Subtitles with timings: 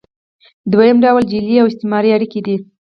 [0.71, 2.55] دویم ډول جعلي او استثماري اړیکې دي.